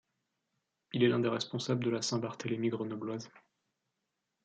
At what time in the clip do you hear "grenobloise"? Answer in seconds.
2.69-3.29